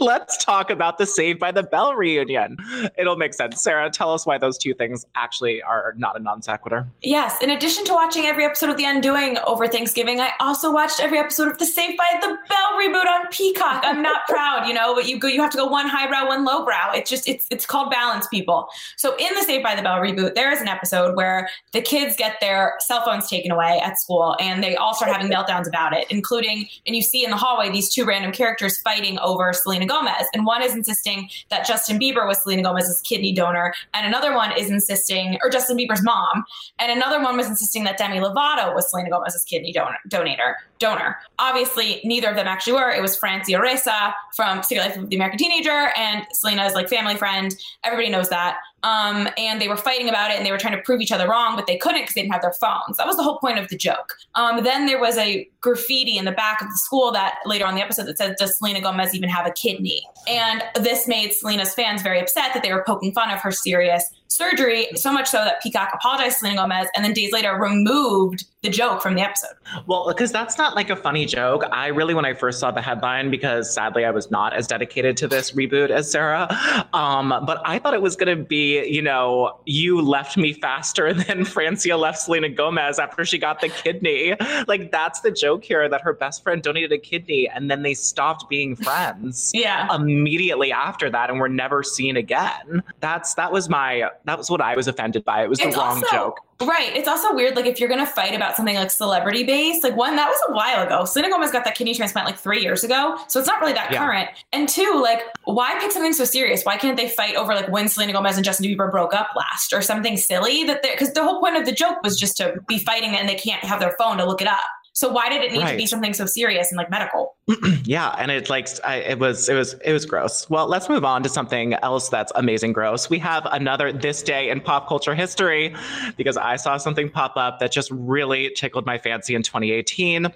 [0.10, 2.56] let's talk about the Saved by the Bell reunion.
[2.96, 3.62] It'll make sense.
[3.62, 6.88] Sarah, tell us why those two things actually are not a non sequitur.
[7.02, 7.40] Yes.
[7.42, 11.18] In addition to watching every episode of The Undoing over Thanksgiving, I also watched every
[11.18, 13.82] episode of the Saved by the Bell reboot on Peacock.
[13.84, 16.44] I'm not proud, you know, but you go, you have to go one highbrow, one
[16.44, 16.92] lowbrow.
[16.94, 18.68] It's just, it's, it's called balance, people.
[18.96, 22.16] So in the Saved by the Bell reboot, there is an episode where the kids
[22.16, 25.92] get their cell phones taken away at school and they all start having meltdowns about
[25.92, 29.86] it, including, and you see in the hallway these two random characters fighting over Selena
[29.90, 30.26] Gomez.
[30.32, 34.56] And one is insisting that Justin Bieber was Selena Gomez's kidney donor, and another one
[34.56, 36.44] is insisting, or Justin Bieber's mom,
[36.78, 39.98] and another one was insisting that Demi Lovato was Selena Gomez's kidney donor.
[40.08, 41.16] Donator, donor.
[41.38, 42.90] Obviously, neither of them actually were.
[42.90, 47.16] It was Francia Raisa from Secret Life of the American Teenager, and Selena's like family
[47.16, 47.54] friend.
[47.84, 48.58] Everybody knows that.
[48.82, 51.28] Um, and they were fighting about it and they were trying to prove each other
[51.28, 52.96] wrong, but they couldn't because they didn't have their phones.
[52.96, 54.16] That was the whole point of the joke.
[54.34, 57.74] Um, then there was a graffiti in the back of the school that later on
[57.74, 60.02] the episode that said, Does Selena Gomez even have a kidney?
[60.26, 64.04] And this made Selena's fans very upset that they were poking fun of her serious
[64.30, 68.44] surgery, so much so that Peacock apologized to Selena Gomez and then days later removed
[68.62, 69.54] the joke from the episode.
[69.86, 71.64] Well, because that's not like a funny joke.
[71.72, 75.16] I really, when I first saw the headline, because sadly I was not as dedicated
[75.18, 76.46] to this reboot as Sarah,
[76.92, 81.12] um, but I thought it was going to be, you know, you left me faster
[81.14, 84.34] than Francia left Selena Gomez after she got the kidney.
[84.68, 87.94] Like that's the joke here that her best friend donated a kidney and then they
[87.94, 89.50] stopped being friends.
[89.54, 89.92] yeah.
[89.94, 92.82] Immediately after that, and were never seen again.
[93.00, 95.42] That's that was my that was what I was offended by.
[95.44, 96.40] It was It's the wrong also- joke.
[96.62, 96.94] Right.
[96.94, 100.14] It's also weird, like if you're gonna fight about something like celebrity based, like one
[100.16, 101.06] that was a while ago.
[101.06, 103.90] Selena Gomez got that kidney transplant like three years ago, so it's not really that
[103.90, 103.98] Yeah.
[104.04, 104.28] current.
[104.52, 106.62] And two, like why pick something so serious?
[106.64, 109.72] Why can't they fight over like when Selena Gomez and Justin Bieber broke up last,
[109.72, 110.90] or something silly that they?
[110.90, 113.64] Because the whole point of the joke was just to be fighting, and they can't
[113.64, 114.60] have their phone to look it up.
[114.92, 117.36] So why did it need to be something so serious and like medical?
[117.84, 120.48] Yeah, and it like I, it was it was it was gross.
[120.48, 123.10] Well, let's move on to something else that's amazing gross.
[123.10, 125.74] We have another this day in pop culture history
[126.16, 130.28] because I saw something pop up that just really tickled my fancy in 2018.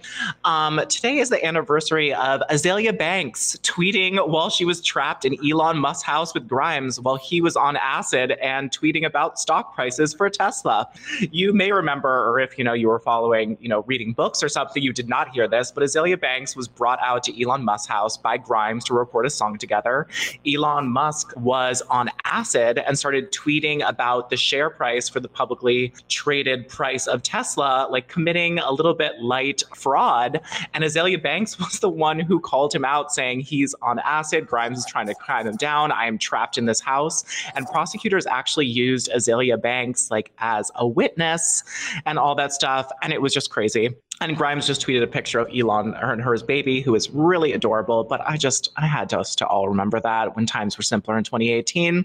[0.44, 5.78] Um, today is the anniversary of Azealia Banks tweeting while she was trapped in Elon
[5.78, 10.28] Musk's house with Grimes while he was on acid and tweeting about stock prices for
[10.28, 10.88] Tesla.
[11.30, 14.48] You may remember, or if you know you were following, you know, reading books or
[14.48, 17.88] something, you did not hear this, but Azealia Banks was brought out to Elon Musk's
[17.88, 20.06] house by Grimes to record a song together.
[20.46, 25.92] Elon Musk was on acid and started tweeting about the share price for the publicly
[26.08, 30.40] traded price of Tesla, like committing a little bit light fraud.
[30.74, 34.46] And Azealia Banks was the one who called him out, saying he's on acid.
[34.46, 35.90] Grimes is trying to climb him down.
[35.90, 37.24] I am trapped in this house.
[37.54, 41.62] And prosecutors actually used Azealia Banks like as a witness
[42.04, 42.90] and all that stuff.
[43.02, 43.94] And it was just crazy.
[44.20, 48.04] And Grimes just tweeted a picture of Elon and her baby, who is really adorable.
[48.04, 51.24] But I just, I had us to all remember that when times were simpler in
[51.24, 52.04] 2018.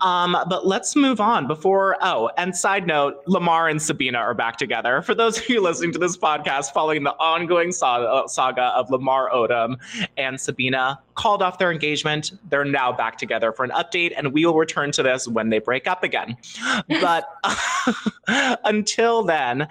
[0.00, 4.56] Um, but let's move on before, oh, and side note, Lamar and Sabina are back
[4.56, 5.02] together.
[5.02, 9.30] For those of you listening to this podcast, following the ongoing saga, saga of Lamar
[9.30, 9.76] Odom
[10.16, 14.46] and Sabina called off their engagement, they're now back together for an update, and we
[14.46, 16.36] will return to this when they break up again.
[16.88, 17.28] But
[18.64, 19.66] until then,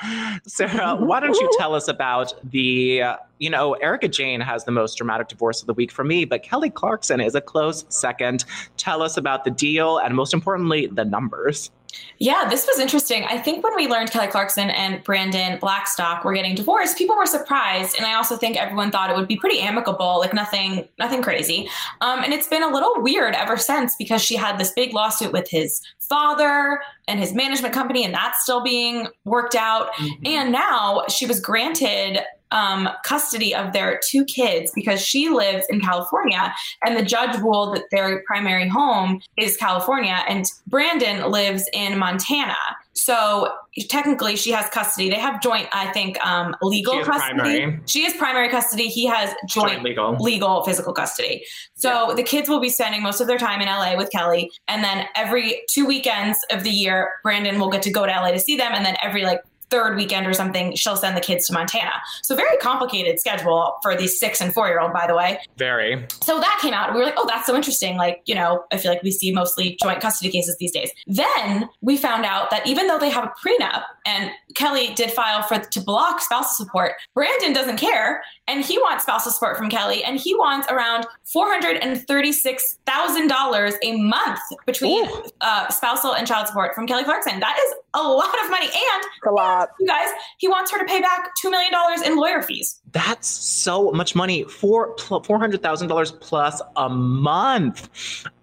[0.45, 4.71] Sarah, why don't you tell us about the, uh, you know, Erika Jayne has the
[4.71, 8.43] most dramatic divorce of the week for me, but Kelly Clarkson is a close second.
[8.75, 11.71] Tell us about the deal and most importantly, the numbers.
[12.19, 13.23] Yeah, this was interesting.
[13.25, 17.25] I think when we learned Kelly Clarkson and Brandon Blackstock were getting divorced, people were
[17.25, 21.21] surprised, and I also think everyone thought it would be pretty amicable, like nothing, nothing
[21.21, 21.69] crazy.
[22.01, 25.31] Um, and it's been a little weird ever since because she had this big lawsuit
[25.31, 29.89] with his father and his management company, and that's still being worked out.
[30.25, 32.19] And now she was granted
[32.51, 36.53] um, custody of their two kids because she lives in California,
[36.85, 42.55] and the judge ruled that their primary home is California, and Brandon lives in Montana.
[42.93, 43.53] So
[43.89, 45.07] technically, she has custody.
[45.09, 47.35] They have joint, I think, um, legal She custody.
[47.39, 47.79] primary.
[47.85, 48.87] She is primary custody.
[48.87, 50.15] He has joint, Joint legal.
[50.19, 51.45] legal physical custody.
[51.75, 54.83] So the kids will be spending most of their time in LA with Kelly, and
[54.83, 58.39] then every two weekends of the year, Brandon will get to go to LA to
[58.39, 61.53] see them, and then every like third weekend or something, she'll send the kids to
[61.53, 61.91] Montana.
[62.23, 65.39] So very complicated schedule for these six and four year old, by the way.
[65.57, 66.05] Very.
[66.21, 66.93] So that came out.
[66.93, 67.97] We were like, oh, that's so interesting.
[67.97, 70.91] Like, you know, I feel like we see mostly joint custody cases these days.
[71.07, 75.43] Then we found out that even though they have a prenup and Kelly did file
[75.43, 76.93] for to block spousal support.
[77.13, 81.47] Brandon doesn't care, and he wants spousal support from Kelly, and he wants around four
[81.47, 85.05] hundred and thirty-six thousand dollars a month between
[85.41, 87.39] uh, spousal and child support from Kelly Clarkson.
[87.39, 89.56] That is a lot of money, and a lot.
[89.79, 92.79] You guys, he wants her to pay back two million dollars in lawyer fees.
[92.91, 97.89] That's so much money for four hundred thousand dollars plus a month,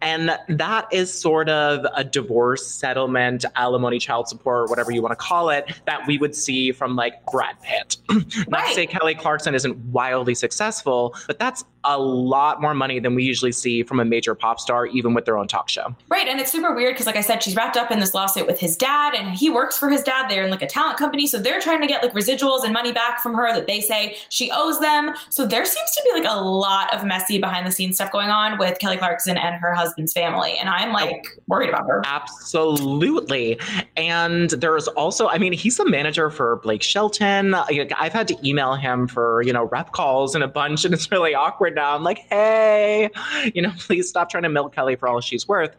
[0.04, 5.16] and that is sort of a divorce settlement, alimony, child support, whatever you want to
[5.16, 7.96] call it, that we would see from like Brad Pitt.
[8.10, 8.68] Not Right.
[8.68, 13.24] to say Kelly Clarkson isn't wildly successful, but that's a lot more money than we
[13.24, 15.94] usually see from a major pop star, even with their own talk show.
[16.08, 16.26] Right.
[16.28, 18.58] And it's super weird because, like I said, she's wrapped up in this lawsuit with
[18.58, 20.28] his dad, and he works for his dad.
[20.30, 21.26] They're in like a talent company.
[21.26, 24.16] So they're trying to get like residuals and money back from her that they say
[24.30, 25.12] she owes them.
[25.30, 28.30] So there seems to be like a lot of messy behind the scenes stuff going
[28.30, 30.56] on with Kelly Clarkson and her husband's family.
[30.58, 32.02] And I'm like worried about her.
[32.04, 33.58] Absolutely.
[33.96, 37.54] And there's also, I mean, he's the manager for Blake Shelton.
[37.54, 41.10] I've had to email him for, you know, rep calls and a bunch, and it's
[41.12, 41.94] really awkward now.
[41.94, 43.08] I'm like, hey,
[43.54, 45.76] you know, please stop trying to milk Kelly for all she's worth.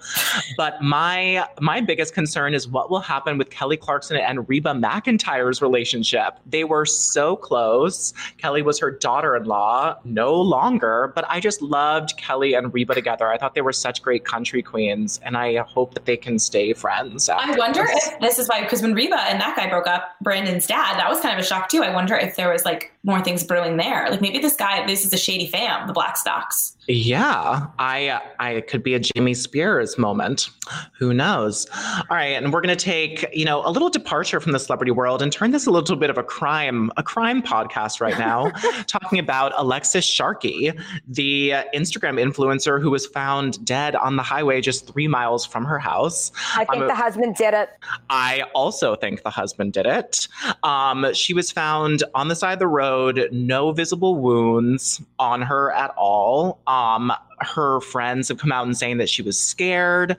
[0.56, 5.62] But my my biggest concern is what will happen with Kelly Clarkson and Reba McEntire's
[5.62, 6.40] relationship.
[6.46, 8.14] They were so close.
[8.38, 13.28] Kelly was her daughter-in-law, no longer, but I just loved Kelly and Reba together.
[13.28, 16.72] I thought they were such great country queens, and I hope that they can stay
[16.74, 17.28] friends.
[17.28, 18.08] I wonder this.
[18.08, 21.10] if this is why, because when Reba and that guy broke up, Brandon's dad, that
[21.10, 21.84] was kind of a shock too.
[21.84, 24.10] I wonder if there was like more things brewing there.
[24.10, 26.75] Like maybe this guy, this is a shady fam, the Blackstocks.
[26.88, 30.52] Yeah, I I could be a Jamie Spears moment.
[30.98, 31.68] Who knows?
[31.74, 34.92] All right, and we're going to take, you know, a little departure from the celebrity
[34.92, 38.50] world and turn this a little bit of a crime a crime podcast right now,
[38.88, 40.72] talking about Alexis Sharkey,
[41.08, 45.66] the uh, Instagram influencer who was found dead on the highway just 3 miles from
[45.66, 46.32] her house.
[46.56, 47.70] I think I'm the husband did it.
[48.12, 50.28] I also think the husband did it.
[50.62, 55.72] Um, she was found on the side of the road, no visible wounds on her
[55.72, 56.60] at all.
[56.68, 60.18] Um, um, her friends have come out and saying that she was scared.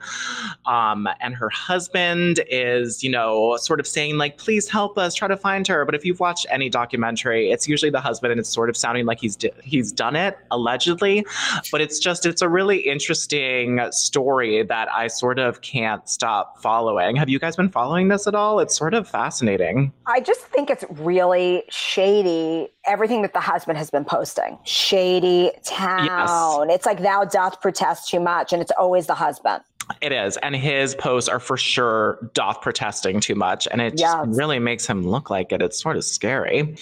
[0.65, 5.27] Um, and her husband is, you know, sort of saying, like, please help us try
[5.27, 5.85] to find her.
[5.85, 9.05] But if you've watched any documentary, it's usually the husband and it's sort of sounding
[9.05, 11.25] like he's d- he's done it, allegedly.
[11.71, 17.15] But it's just, it's a really interesting story that I sort of can't stop following.
[17.15, 18.59] Have you guys been following this at all?
[18.59, 19.91] It's sort of fascinating.
[20.05, 22.69] I just think it's really shady.
[22.85, 26.69] Everything that the husband has been posting, shady town.
[26.69, 29.63] It's like thou doth protest too much, and it's always the husband.
[30.01, 30.35] It is.
[30.43, 33.69] And his posts are for sure doth protesting too much.
[33.71, 34.13] And it Yes.
[34.13, 35.61] just really makes him look like it.
[35.61, 36.75] It's sort of scary.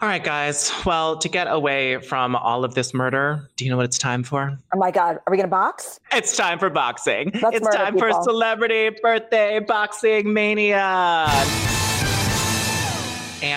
[0.00, 0.70] All right, guys.
[0.84, 4.22] Well, to get away from all of this murder, do you know what it's time
[4.22, 4.56] for?
[4.72, 5.98] Oh my God, are we gonna box?
[6.12, 7.32] It's time for boxing.
[7.42, 11.26] Let's it's time for celebrity birthday boxing mania.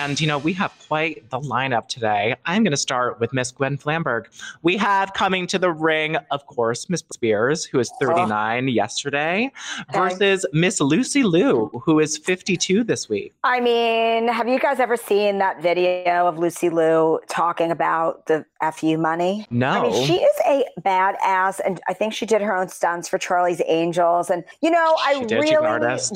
[0.00, 2.34] And, you know, we have quite the lineup today.
[2.46, 4.28] I'm going to start with Miss Gwen Flamberg.
[4.62, 9.52] We have coming to the ring, of course, Miss Spears, who is 39 yesterday,
[9.90, 9.98] Okay.
[9.98, 13.34] versus Miss Lucy Liu, who is 52 this week.
[13.44, 18.46] I mean, have you guys ever seen that video of Lucy Liu talking about the
[18.74, 19.46] FU money?
[19.50, 19.70] No.
[19.70, 23.18] I mean, she is a badass, and I think she did her own stunts for
[23.18, 24.30] Charlie's Angels.
[24.30, 25.38] And you know, I She did.
[25.38, 25.56] Really,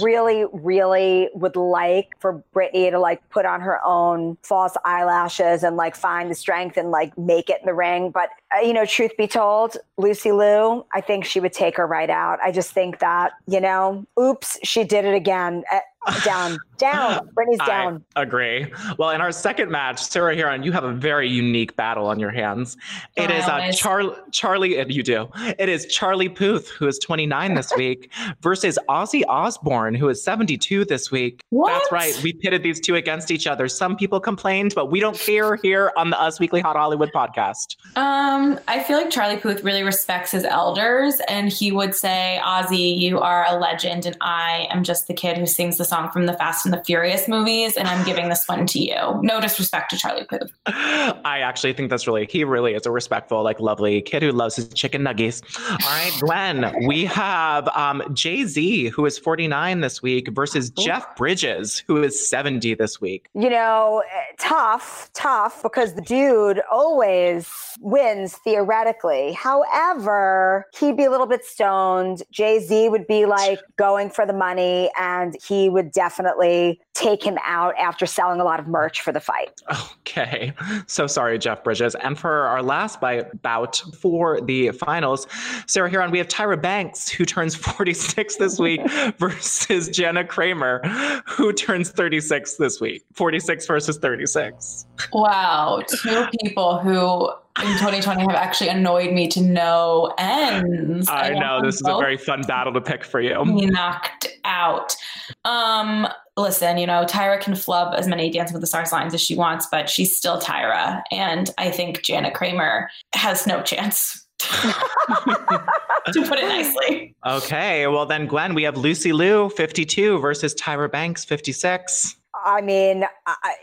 [0.02, 5.76] really, really would like for Britney to like put on her own false eyelashes and
[5.76, 8.10] like find the strength and like make it in the ring.
[8.10, 8.30] But
[8.62, 12.38] you know, truth be told, Lucy Liu, I think she would take her right out.
[12.42, 15.64] I just think that you know, oops, she did it again.
[15.72, 15.80] Uh,
[16.24, 17.26] down, down.
[17.34, 18.04] Britney's I down.
[18.16, 18.66] agree.
[18.98, 22.30] Well, in our second match, Sarah Hearon, you have a very unique battle on your
[22.30, 22.76] hands.
[23.16, 23.82] It Don't I is uh.
[23.82, 25.28] Char- Charlie, and you do.
[25.58, 28.12] It is Charlie Puth, who is 29 this week,
[28.42, 31.40] versus Ozzy Osbourne, who is 72 this week.
[31.50, 31.68] What?
[31.72, 32.20] That's right.
[32.22, 33.68] We pitted these two against each other.
[33.68, 37.76] Some people complained, but we don't care here on the Us Weekly Hot Hollywood podcast.
[37.96, 42.96] Um, I feel like Charlie Puth really respects his elders, and he would say, "Ozzy,
[42.98, 46.26] you are a legend, and I am just the kid who sings the song from
[46.26, 49.90] the Fast and the Furious movies, and I'm giving this one to you." No disrespect
[49.90, 50.52] to Charlie Puth.
[50.66, 54.56] I actually think that's really, he really is a respectful, like lovely kid who loves
[54.56, 55.42] his chicken nuggets.
[55.70, 61.16] All right, Glenn, we have um, Jay Z, who is 49 this week, versus Jeff
[61.16, 63.28] Bridges, who is 70 this week.
[63.34, 67.48] you know, eh, tough, tough, because the dude always
[67.80, 69.32] wins theoretically.
[69.32, 72.22] However, he'd be a little bit stoned.
[72.30, 77.38] Jay Z would be like going for the money, and he would definitely take him
[77.44, 79.60] out after selling a lot of merch for the fight.
[80.00, 80.52] Okay.
[80.86, 81.94] So sorry, Jeff Bridges.
[81.96, 85.26] And for our last bout for the finals,
[85.66, 88.80] Sarah Hearon, we have Tyra Banks, who turns 46 this week,
[89.18, 90.80] versus Jana Kramer,
[91.26, 93.04] who turns 36 this week.
[93.14, 94.86] 46 versus 36.
[95.12, 95.82] Wow.
[95.88, 101.08] Two people who in 2020 have actually annoyed me to no ends.
[101.08, 103.44] I, I know this is a very fun battle to pick for you.
[103.44, 104.96] Knocked out.
[105.44, 109.20] Um, listen, you know, Tyra can flub as many Dancing with the Stars lines as
[109.20, 111.02] she wants, but she's still Tyra.
[111.12, 114.20] And I think Jana Kramer has no chance.
[114.40, 117.14] to put it nicely.
[117.24, 117.86] Okay.
[117.86, 122.16] Well, then, Gwen, we have Lucy Liu, 52, versus Tyra Banks, 56.
[122.44, 123.04] I mean,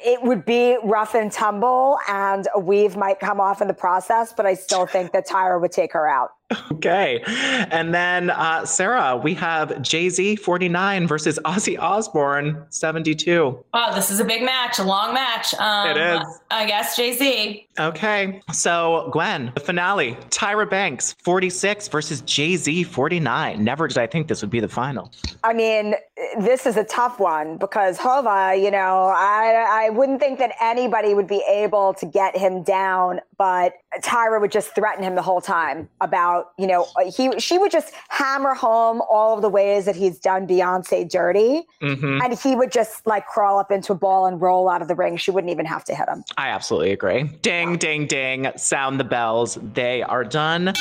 [0.04, 4.34] it would be rough and tumble, and a weave might come off in the process,
[4.34, 6.32] but I still think that Tyra would take her out.
[6.82, 7.22] Okay.
[7.70, 13.64] And then, uh, Sarah, we have Jay Z 49 versus Ozzy Osbourne 72.
[13.72, 15.54] Wow, this is a big match, a long match.
[15.56, 16.40] Um, it is.
[16.50, 17.68] I guess Jay Z.
[17.80, 18.42] Okay.
[18.52, 23.64] So, Gwen, the finale Tyra Banks 46 versus Jay Z 49.
[23.64, 25.12] Never did I think this would be the final.
[25.44, 25.96] I mean,
[26.40, 31.14] this is a tough one because Hova, you know, I, I wouldn't think that anybody
[31.14, 35.42] would be able to get him down, but Tyra would just threaten him the whole
[35.42, 39.96] time about you know, he she would just hammer home all of the ways that
[39.96, 42.22] he's done Beyonce dirty, mm-hmm.
[42.22, 44.96] and he would just like crawl up into a ball and roll out of the
[44.96, 45.18] ring.
[45.18, 46.24] She wouldn't even have to hit him.
[46.38, 47.24] I absolutely agree.
[47.42, 48.52] Ding, ding, ding!
[48.56, 49.58] Sound the bells.
[49.74, 50.74] They are done.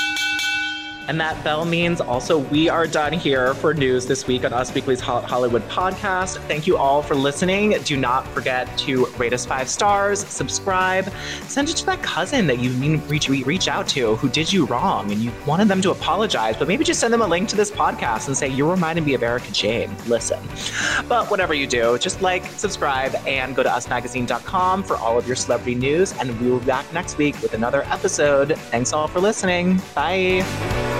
[1.08, 4.72] And that bell means also we are done here for news this week on Us
[4.72, 6.38] Weekly's Hollywood podcast.
[6.46, 7.76] Thank you all for listening.
[7.82, 11.12] Do not forget to rate us five stars, subscribe,
[11.48, 14.66] send it to that cousin that you mean reach reach out to who did you
[14.66, 17.56] wrong and you wanted them to apologize, but maybe just send them a link to
[17.56, 19.94] this podcast and say you're reminding me of Erika Jayne.
[20.06, 20.40] Listen.
[21.08, 25.36] But whatever you do, just like, subscribe, and go to usmagazine.com for all of your
[25.36, 26.12] celebrity news.
[26.18, 28.56] And we will be back next week with another episode.
[28.70, 29.80] Thanks all for listening.
[29.94, 30.99] Bye.